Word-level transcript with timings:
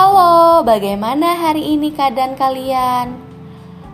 Halo, 0.00 0.64
bagaimana 0.64 1.36
hari 1.36 1.76
ini 1.76 1.92
keadaan 1.92 2.32
kalian? 2.32 3.20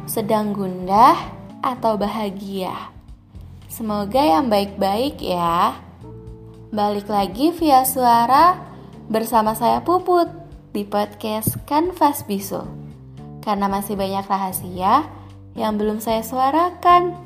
Sedang 0.06 0.54
gundah 0.54 1.18
atau 1.58 1.98
bahagia? 1.98 2.94
Semoga 3.66 4.22
yang 4.22 4.46
baik-baik 4.46 5.18
ya. 5.18 5.74
Balik 6.70 7.10
lagi 7.10 7.50
via 7.58 7.82
suara 7.82 8.54
bersama 9.10 9.58
saya 9.58 9.82
Puput 9.82 10.30
di 10.70 10.86
podcast 10.86 11.58
Kanvas 11.66 12.22
Bisul. 12.22 12.70
Karena 13.42 13.66
masih 13.66 13.98
banyak 13.98 14.30
rahasia 14.30 15.10
yang 15.58 15.74
belum 15.74 15.98
saya 15.98 16.22
suarakan. 16.22 17.18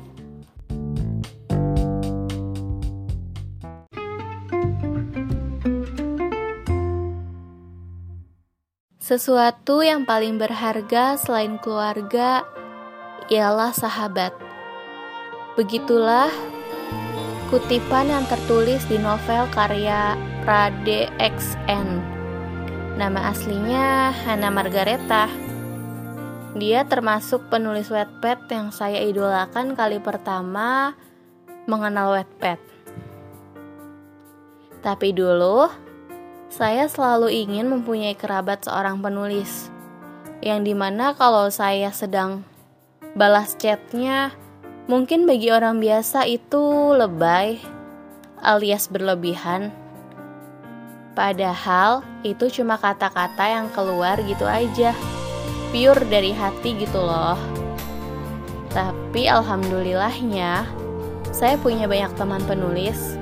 Sesuatu 9.11 9.83
yang 9.83 10.07
paling 10.07 10.39
berharga 10.39 11.19
selain 11.19 11.59
keluarga 11.59 12.47
ialah 13.27 13.75
sahabat. 13.75 14.31
Begitulah 15.59 16.31
kutipan 17.51 18.07
yang 18.07 18.23
tertulis 18.31 18.79
di 18.87 18.95
novel 18.95 19.51
karya 19.51 20.15
Prade 20.47 21.11
XN. 21.19 21.99
Nama 22.95 23.35
aslinya 23.35 24.15
Hana 24.15 24.47
Margareta. 24.47 25.27
Dia 26.55 26.87
termasuk 26.87 27.51
penulis 27.51 27.91
Wattpad 27.91 28.47
yang 28.47 28.71
saya 28.71 29.03
idolakan 29.03 29.75
kali 29.75 29.99
pertama 29.99 30.95
mengenal 31.67 32.15
Wattpad. 32.15 32.63
Tapi 34.79 35.11
dulu, 35.11 35.90
saya 36.51 36.91
selalu 36.91 37.31
ingin 37.47 37.71
mempunyai 37.71 38.11
kerabat 38.11 38.67
seorang 38.67 38.99
penulis, 38.99 39.71
yang 40.43 40.67
di 40.67 40.75
mana 40.75 41.15
kalau 41.15 41.47
saya 41.47 41.95
sedang 41.95 42.43
balas 43.15 43.55
chatnya, 43.55 44.35
mungkin 44.91 45.23
bagi 45.23 45.47
orang 45.47 45.79
biasa 45.79 46.27
itu 46.27 46.91
lebay 46.91 47.55
alias 48.43 48.91
berlebihan. 48.91 49.71
Padahal 51.15 52.03
itu 52.27 52.51
cuma 52.51 52.75
kata-kata 52.75 53.47
yang 53.47 53.71
keluar 53.71 54.19
gitu 54.19 54.43
aja, 54.43 54.91
pure 55.71 56.03
dari 56.11 56.35
hati 56.35 56.83
gitu 56.83 56.99
loh. 56.99 57.39
Tapi 58.75 59.31
alhamdulillahnya, 59.31 60.67
saya 61.31 61.55
punya 61.55 61.87
banyak 61.87 62.11
teman 62.19 62.43
penulis, 62.43 63.15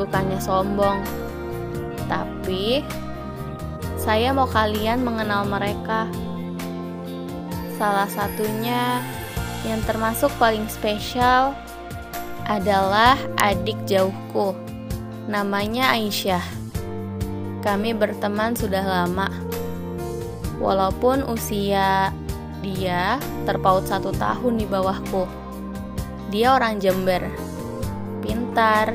bukannya 0.00 0.40
sombong 0.40 1.04
tapi 2.10 2.82
saya 3.94 4.34
mau 4.34 4.50
kalian 4.50 5.06
mengenal 5.06 5.46
mereka. 5.46 6.10
Salah 7.78 8.10
satunya 8.10 8.98
yang 9.62 9.78
termasuk 9.86 10.34
paling 10.42 10.66
spesial 10.66 11.54
adalah 12.50 13.14
adik 13.38 13.78
jauhku. 13.86 14.58
Namanya 15.30 15.94
Aisyah. 15.94 16.42
Kami 17.62 17.94
berteman 17.94 18.58
sudah 18.58 18.82
lama. 18.82 19.30
Walaupun 20.58 21.24
usia 21.30 22.10
dia 22.60 23.16
terpaut 23.46 23.86
satu 23.86 24.10
tahun 24.16 24.58
di 24.58 24.66
bawahku. 24.66 25.24
Dia 26.34 26.58
orang 26.58 26.82
Jember. 26.82 27.22
Pintar, 28.20 28.92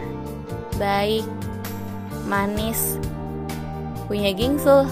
baik, 0.77 1.25
manis, 2.25 2.97
punya 4.05 4.31
gingsul. 4.33 4.85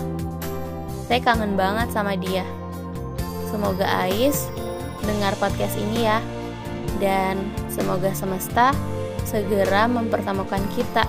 Saya 1.09 1.19
kangen 1.21 1.53
banget 1.53 1.93
sama 1.93 2.17
dia. 2.17 2.45
Semoga 3.49 3.85
Ais 3.85 4.49
dengar 5.05 5.37
podcast 5.37 5.77
ini 5.77 6.05
ya. 6.09 6.19
Dan 6.97 7.37
semoga 7.69 8.13
semesta 8.13 8.73
segera 9.25 9.89
mempertemukan 9.89 10.61
kita. 10.77 11.05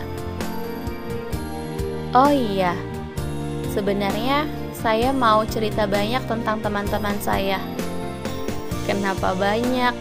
Oh 2.15 2.31
iya, 2.31 2.79
sebenarnya 3.75 4.47
saya 4.71 5.11
mau 5.11 5.43
cerita 5.49 5.89
banyak 5.89 6.23
tentang 6.31 6.63
teman-teman 6.63 7.19
saya. 7.19 7.59
Kenapa 8.87 9.35
banyak? 9.35 9.97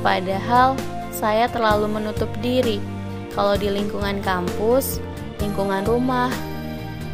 Padahal 0.00 0.78
saya 1.10 1.50
terlalu 1.50 1.90
menutup 1.90 2.30
diri 2.40 2.78
kalau 3.34 3.58
di 3.58 3.68
lingkungan 3.68 4.22
kampus 4.22 5.02
lingkungan 5.42 5.82
rumah. 5.84 6.30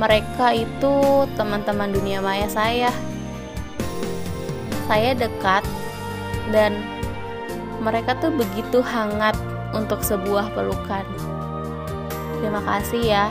Mereka 0.01 0.57
itu 0.57 1.29
teman-teman 1.37 1.93
dunia 1.93 2.25
maya 2.25 2.49
saya. 2.49 2.89
Saya 4.89 5.13
dekat 5.13 5.61
dan 6.49 6.81
mereka 7.85 8.17
tuh 8.17 8.33
begitu 8.33 8.81
hangat 8.81 9.37
untuk 9.77 10.01
sebuah 10.01 10.57
pelukan. 10.57 11.05
Terima 12.41 12.65
kasih 12.65 13.03
ya. 13.05 13.29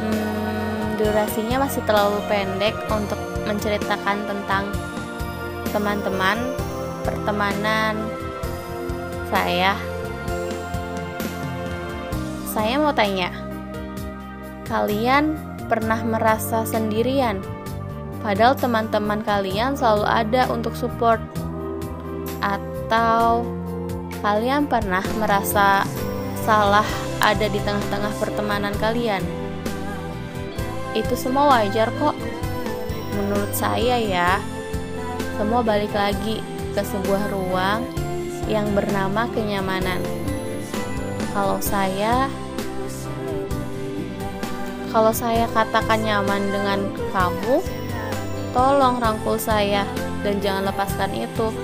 Hmm, 0.00 0.96
durasinya 0.96 1.68
masih 1.68 1.84
terlalu 1.84 2.16
pendek 2.32 2.72
untuk 2.88 3.20
menceritakan 3.44 4.24
tentang 4.24 4.72
teman-teman, 5.68 6.40
pertemanan 7.04 8.08
saya 9.28 9.76
saya 12.48 12.80
mau 12.80 12.96
tanya, 12.96 13.28
kalian 14.72 15.36
pernah 15.68 16.00
merasa 16.00 16.64
sendirian? 16.64 17.44
Padahal 18.24 18.56
teman-teman 18.56 19.20
kalian 19.20 19.76
selalu 19.76 20.08
ada 20.08 20.48
untuk 20.48 20.72
support. 20.72 21.20
Atau 22.40 23.44
kalian 24.24 24.64
pernah 24.64 25.04
merasa 25.20 25.84
salah 26.42 26.88
ada 27.20 27.46
di 27.46 27.60
tengah-tengah 27.60 28.16
pertemanan 28.16 28.72
kalian? 28.80 29.20
Itu 30.96 31.14
semua 31.20 31.52
wajar 31.52 31.92
kok. 32.00 32.16
Menurut 33.12 33.52
saya 33.52 34.00
ya, 34.00 34.40
semua 35.36 35.60
balik 35.60 35.92
lagi 35.92 36.40
ke 36.72 36.80
sebuah 36.80 37.28
ruang 37.28 37.84
yang 38.48 38.72
bernama 38.72 39.28
kenyamanan. 39.36 40.17
Kalau 41.38 41.62
saya 41.62 42.26
kalau 44.90 45.14
saya 45.14 45.46
katakan 45.54 46.02
nyaman 46.02 46.50
dengan 46.50 46.82
kamu, 47.14 47.62
tolong 48.50 48.98
rangkul 48.98 49.38
saya 49.38 49.86
dan 50.26 50.42
jangan 50.42 50.66
lepaskan 50.66 51.14
itu. 51.14 51.54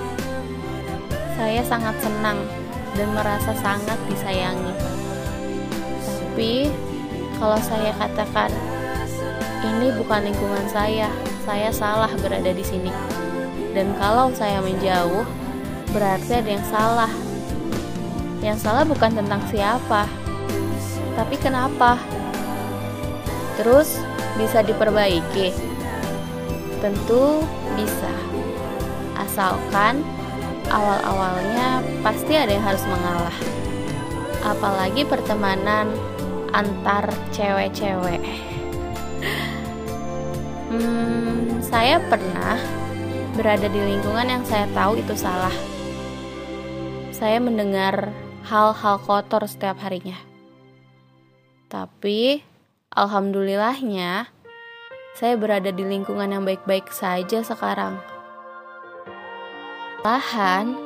Saya 1.35 1.59
sangat 1.67 1.91
senang 1.99 2.39
dan 2.95 3.07
merasa 3.11 3.51
sangat 3.59 3.99
disayangi. 4.07 4.71
Tapi, 6.07 6.71
kalau 7.35 7.59
saya 7.59 7.91
katakan 7.99 8.55
ini 9.59 9.91
bukan 9.99 10.23
lingkungan 10.23 10.71
saya, 10.71 11.11
saya 11.43 11.67
salah 11.75 12.15
berada 12.23 12.55
di 12.55 12.63
sini. 12.63 12.95
Dan 13.75 13.91
kalau 13.99 14.31
saya 14.31 14.63
menjauh, 14.63 15.27
berarti 15.91 16.31
ada 16.31 16.47
yang 16.47 16.63
salah. 16.71 17.24
Yang 18.45 18.69
salah 18.69 18.85
bukan 18.85 19.17
tentang 19.17 19.41
siapa, 19.49 20.05
tapi 21.17 21.33
kenapa 21.41 21.97
Terus 23.55 23.99
bisa 24.35 24.59
diperbaiki? 24.59 25.55
Tentu 26.83 27.39
bisa. 27.79 28.11
Asalkan 29.15 30.03
awal-awalnya 30.67 31.79
pasti 32.03 32.35
ada 32.35 32.51
yang 32.51 32.65
harus 32.67 32.83
mengalah. 32.83 33.37
Apalagi 34.43 35.07
pertemanan 35.07 35.87
antar 36.51 37.07
cewek-cewek. 37.31 38.21
Hmm, 40.75 41.63
saya 41.63 42.03
pernah 42.11 42.59
berada 43.39 43.71
di 43.71 43.79
lingkungan 43.79 44.27
yang 44.27 44.43
saya 44.43 44.67
tahu 44.75 44.99
itu 44.99 45.15
salah. 45.15 45.55
Saya 47.15 47.39
mendengar 47.39 48.11
hal-hal 48.45 49.01
kotor 49.01 49.43
setiap 49.49 49.81
harinya. 49.81 50.15
Tapi 51.67 52.45
Alhamdulillahnya, 52.95 54.31
saya 55.19 55.35
berada 55.35 55.73
di 55.73 55.83
lingkungan 55.83 56.31
yang 56.31 56.47
baik-baik 56.47 56.87
saja 56.93 57.43
sekarang. 57.43 57.99
Lahan, 60.05 60.77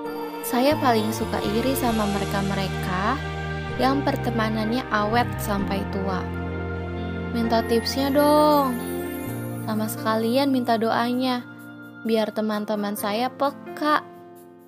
saya 0.42 0.74
paling 0.80 1.12
suka 1.12 1.38
iri 1.44 1.76
sama 1.78 2.08
mereka-mereka 2.10 3.20
yang 3.78 4.02
pertemanannya 4.02 4.82
awet 4.90 5.28
sampai 5.38 5.84
tua. 5.94 6.24
Minta 7.36 7.62
tipsnya 7.68 8.10
dong. 8.10 8.74
Sama 9.70 9.86
sekalian 9.86 10.50
minta 10.50 10.82
doanya, 10.82 11.46
biar 12.08 12.34
teman-teman 12.34 12.98
saya 12.98 13.30
peka. 13.30 14.02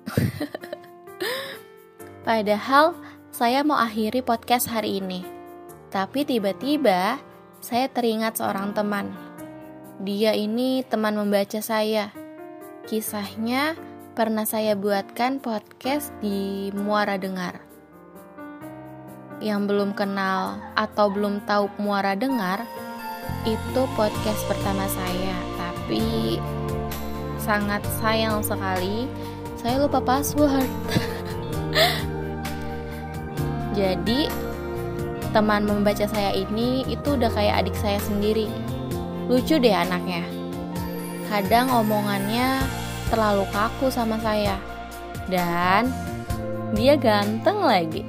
Padahal 2.22 2.94
saya 3.34 3.66
mau 3.66 3.74
akhiri 3.74 4.22
podcast 4.22 4.70
hari 4.70 5.02
ini. 5.02 5.26
Tapi 5.90 6.22
tiba-tiba 6.22 7.18
saya 7.58 7.90
teringat 7.90 8.38
seorang 8.38 8.70
teman. 8.70 9.10
Dia 9.98 10.30
ini 10.30 10.86
teman 10.86 11.18
membaca 11.18 11.58
saya. 11.58 12.14
Kisahnya 12.86 13.74
pernah 14.14 14.46
saya 14.46 14.78
buatkan 14.78 15.42
podcast 15.42 16.14
di 16.22 16.70
Muara 16.70 17.18
Dengar. 17.18 17.58
Yang 19.42 19.74
belum 19.74 19.90
kenal 19.98 20.62
atau 20.78 21.10
belum 21.10 21.42
tahu 21.42 21.74
Muara 21.82 22.14
Dengar, 22.14 22.62
itu 23.42 23.82
podcast 23.98 24.46
pertama 24.46 24.86
saya. 24.86 25.36
Tapi 25.58 26.38
sangat 27.42 27.82
sayang 27.98 28.46
sekali 28.46 29.10
saya 29.58 29.82
lupa 29.82 29.98
password. 29.98 30.70
Jadi 33.72 34.28
teman 35.32 35.64
membaca 35.64 36.04
saya 36.04 36.36
ini 36.36 36.84
itu 36.84 37.16
udah 37.16 37.32
kayak 37.32 37.64
adik 37.64 37.76
saya 37.80 37.96
sendiri. 38.04 38.46
Lucu 39.32 39.56
deh 39.56 39.72
anaknya. 39.72 40.28
Kadang 41.32 41.72
omongannya 41.72 42.60
terlalu 43.08 43.48
kaku 43.48 43.88
sama 43.88 44.20
saya. 44.20 44.60
Dan 45.32 45.88
dia 46.76 47.00
ganteng 47.00 47.64
lagi. 47.64 48.04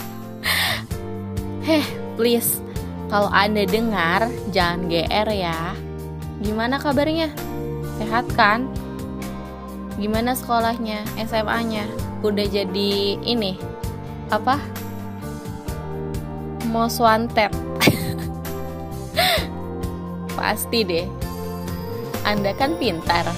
Heh, 1.68 1.84
please. 2.16 2.64
Kalau 3.12 3.28
Anda 3.28 3.68
dengar, 3.68 4.32
jangan 4.48 4.88
GR 4.88 5.28
ya. 5.28 5.76
Gimana 6.40 6.80
kabarnya? 6.80 7.28
Sehat 8.00 8.24
kan? 8.32 8.66
Gimana 10.00 10.34
sekolahnya, 10.34 11.04
SMA-nya? 11.28 11.86
Udah 12.24 12.48
jadi 12.48 13.20
ini? 13.20 13.73
Apa? 14.32 14.56
Most 16.72 17.00
wanted. 17.00 17.52
Pasti 20.38 20.80
deh. 20.84 21.06
Anda 22.24 22.56
kan 22.56 22.80
pintar. 22.80 23.28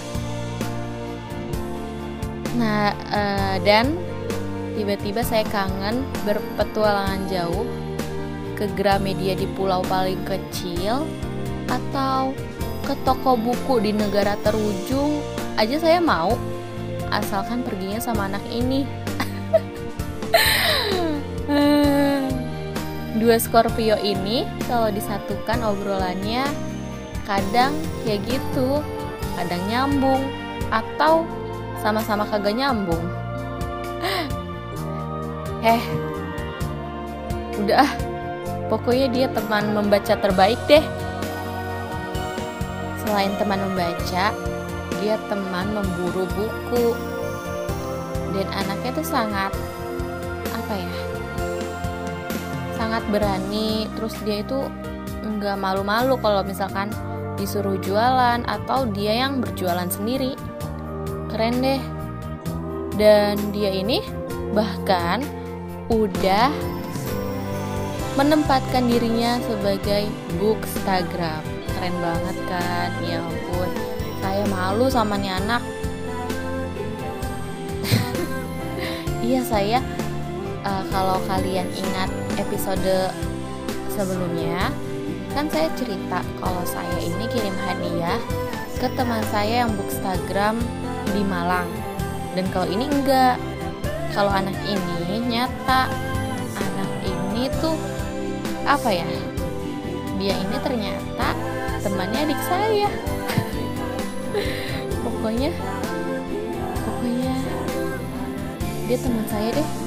Nah, 2.57 2.95
uh, 3.13 3.57
dan 3.67 3.99
tiba-tiba 4.79 5.21
saya 5.27 5.45
kangen 5.51 6.07
berpetualangan 6.25 7.27
jauh 7.29 7.67
ke 8.57 8.65
Gramedia 8.73 9.37
di 9.37 9.45
pulau 9.53 9.85
paling 9.85 10.21
kecil 10.25 11.05
atau 11.69 12.33
ke 12.87 12.95
toko 13.05 13.35
buku 13.37 13.83
di 13.83 13.93
negara 13.93 14.39
terujung 14.41 15.21
aja 15.59 15.77
saya 15.77 15.99
mau 16.01 16.39
asalkan 17.11 17.61
perginya 17.67 18.01
sama 18.01 18.31
anak 18.31 18.45
ini 18.49 18.87
dua 23.17 23.41
Scorpio 23.41 23.97
ini 24.01 24.45
kalau 24.69 24.93
disatukan 24.93 25.65
obrolannya 25.65 26.45
kadang 27.25 27.75
ya 28.05 28.21
gitu 28.23 28.81
kadang 29.35 29.63
nyambung 29.69 30.23
atau 30.69 31.27
sama-sama 31.81 32.29
kagak 32.29 32.57
nyambung 32.57 33.03
eh 35.77 35.83
udah 37.57 37.89
pokoknya 38.69 39.07
dia 39.11 39.27
teman 39.33 39.73
membaca 39.73 40.15
terbaik 40.17 40.61
deh 40.69 40.85
Selain 43.07 43.31
teman 43.39 43.63
membaca, 43.63 44.35
dia 44.99 45.15
teman 45.31 45.67
memburu 45.71 46.27
buku. 46.35 46.91
Dan 48.35 48.51
anaknya 48.51 48.99
tuh 48.99 49.07
sangat 49.07 49.55
apa 50.51 50.75
ya? 50.75 51.16
Sangat 52.97 53.13
berani, 53.13 53.85
terus 53.93 54.17
dia 54.25 54.41
itu 54.41 54.57
nggak 55.21 55.61
malu-malu 55.61 56.17
kalau 56.17 56.41
misalkan 56.41 56.89
disuruh 57.37 57.77
jualan 57.85 58.41
atau 58.49 58.89
dia 58.89 59.21
yang 59.21 59.45
berjualan 59.45 59.85
sendiri. 59.93 60.33
Keren 61.29 61.61
deh. 61.61 61.77
Dan 62.97 63.37
dia 63.53 63.69
ini 63.69 64.01
bahkan 64.57 65.21
udah 65.93 66.49
menempatkan 68.17 68.89
dirinya 68.89 69.45
sebagai 69.45 70.09
bookstagram 70.41 71.45
keren 71.77 71.97
banget 72.01 72.37
kan 72.49 72.89
ya 73.05 73.21
ampun 73.21 73.69
saya 74.25 74.45
malu 74.49 74.89
sama 74.89 75.21
nih 75.21 75.37
anak 75.37 75.61
iya 79.29 79.45
saya 79.45 79.85
uh, 80.67 80.83
kalau 80.91 81.23
kalian 81.31 81.71
ingat 81.71 82.11
episode 82.43 83.15
sebelumnya 83.95 84.75
kan 85.33 85.47
saya 85.53 85.71
cerita 85.79 86.25
kalau 86.43 86.65
saya 86.67 86.97
ini 86.99 87.25
kirim 87.31 87.55
hadiah 87.69 88.19
ke 88.77 88.89
teman 88.99 89.23
saya 89.33 89.65
yang 89.65 89.73
bookstagram 89.73 90.61
di 91.13 91.23
Malang. 91.25 91.69
Dan 92.37 92.45
kalau 92.53 92.69
ini 92.69 92.85
enggak 92.89 93.41
kalau 94.13 94.33
anak 94.33 94.57
ini 94.69 95.21
nyata 95.25 95.89
anak 96.57 96.91
ini 97.05 97.49
tuh 97.61 97.77
apa 98.65 98.89
ya 98.93 99.09
dia 100.17 100.35
ini 100.37 100.57
ternyata 100.61 101.37
temannya 101.85 102.29
adik 102.29 102.41
saya. 102.49 102.89
Pokoknya 105.05 105.53
pokoknya 106.85 107.35
dia 108.89 108.97
teman 109.01 109.27
saya 109.29 109.49
deh 109.53 109.86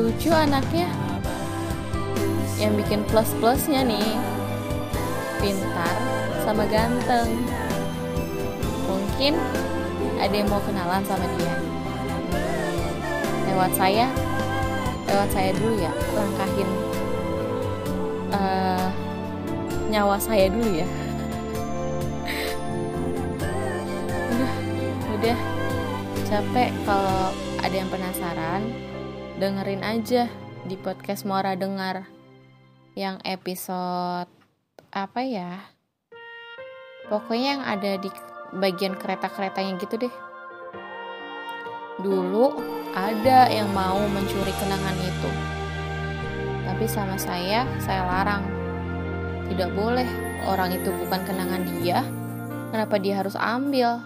lucu 0.00 0.32
anaknya. 0.32 0.88
Yang 2.56 2.72
bikin 2.84 3.00
plus 3.08 3.28
plusnya 3.40 3.84
nih 3.84 4.16
pintar 5.40 5.96
sama 6.44 6.64
ganteng. 6.68 7.28
Mungkin 8.88 9.36
ada 10.20 10.34
yang 10.34 10.48
mau 10.48 10.60
kenalan 10.64 11.04
sama 11.04 11.24
dia. 11.36 11.54
Lewat 13.48 13.72
saya 13.76 14.08
lewat 15.10 15.28
saya 15.34 15.50
dulu 15.58 15.74
ya 15.74 15.90
langkahin 16.14 16.70
uh, 18.30 18.88
nyawa 19.90 20.16
saya 20.20 20.48
dulu 20.48 20.70
ya. 20.80 20.88
Udah 24.32 24.52
udah. 25.16 25.38
Capek 26.30 26.70
kalau 26.86 27.34
ada 27.58 27.74
yang 27.74 27.90
penasaran 27.90 28.62
dengerin 29.40 29.80
aja 29.80 30.28
di 30.68 30.76
podcast 30.76 31.24
Muara 31.24 31.56
Dengar 31.56 32.04
yang 32.92 33.16
episode 33.24 34.28
apa 34.92 35.20
ya 35.24 35.64
pokoknya 37.08 37.48
yang 37.56 37.64
ada 37.64 37.96
di 37.96 38.12
bagian 38.60 39.00
kereta-keretanya 39.00 39.80
gitu 39.80 39.96
deh 39.96 40.14
dulu 42.04 42.52
ada 42.92 43.48
yang 43.48 43.72
mau 43.72 44.04
mencuri 44.12 44.52
kenangan 44.60 44.98
itu 45.00 45.30
tapi 46.68 46.84
sama 46.84 47.16
saya 47.16 47.64
saya 47.80 48.04
larang 48.04 48.60
tidak 49.50 49.74
boleh, 49.74 50.06
orang 50.46 50.78
itu 50.78 50.94
bukan 50.94 51.26
kenangan 51.26 51.66
dia. 51.82 52.06
Kenapa 52.70 53.02
dia 53.02 53.18
harus 53.18 53.34
ambil? 53.34 53.98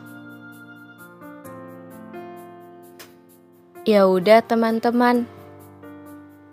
Ya 3.84 4.08
udah 4.08 4.40
teman-teman. 4.40 5.28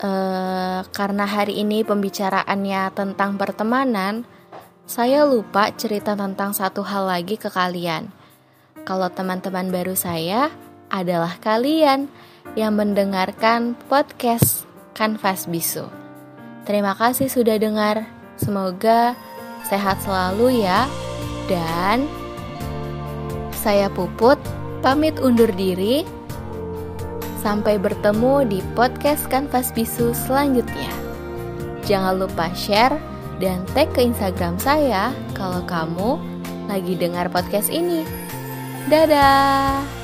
Uh, 0.03 0.83
karena 0.91 1.23
hari 1.23 1.63
ini 1.63 1.79
pembicaraannya 1.88 2.91
tentang 2.91 3.39
pertemanan, 3.39 4.27
saya 4.83 5.23
lupa 5.23 5.71
cerita 5.71 6.11
tentang 6.11 6.51
satu 6.51 6.83
hal 6.83 7.07
lagi 7.07 7.39
ke 7.39 7.47
kalian. 7.47 8.11
Kalau 8.83 9.07
teman-teman 9.07 9.71
baru 9.71 9.95
saya 9.95 10.51
adalah 10.91 11.39
kalian 11.39 12.11
yang 12.59 12.75
mendengarkan 12.75 13.79
podcast 13.88 14.67
Kanvas 14.91 15.47
Bisu. 15.47 15.88
Terima 16.67 17.00
kasih 17.00 17.31
sudah 17.31 17.55
dengar. 17.55 18.03
Semoga 18.35 19.15
sehat 19.71 20.03
selalu 20.03 20.67
ya. 20.67 20.83
Dan 21.47 22.11
saya 23.55 23.88
Puput 23.88 24.35
pamit 24.83 25.15
undur 25.23 25.47
diri. 25.55 26.19
Sampai 27.41 27.81
bertemu 27.81 28.45
di 28.45 28.62
podcast 28.77 29.25
Kanvas 29.25 29.74
Bisu 29.74 30.13
selanjutnya. 30.13 30.93
Jangan 31.89 32.21
lupa 32.21 32.53
share 32.53 32.93
dan 33.41 33.65
tag 33.74 33.89
ke 33.98 34.05
Instagram 34.05 34.62
saya 34.62 35.10
kalau 35.33 35.65
kamu 35.65 36.21
lagi 36.69 36.93
dengar 36.93 37.33
podcast 37.33 37.74
ini. 37.74 38.05
Dadah! 38.86 40.00